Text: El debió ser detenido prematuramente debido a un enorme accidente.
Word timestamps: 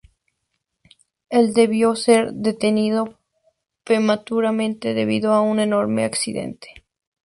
El 1.29 1.53
debió 1.53 1.95
ser 1.95 2.33
detenido 2.33 3.19
prematuramente 3.83 4.95
debido 4.95 5.31
a 5.31 5.41
un 5.41 5.59
enorme 5.59 6.05
accidente. 6.05 6.83